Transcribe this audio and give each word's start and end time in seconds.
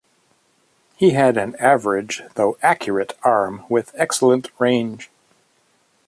He 0.95 1.11
had 1.11 1.37
an 1.37 1.55
average, 1.57 2.23
though 2.33 2.57
accurate, 2.63 3.15
arm 3.21 3.65
with 3.69 3.91
excellent 3.93 4.49
range. 4.57 5.11